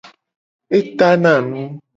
[0.77, 1.61] E tana nu.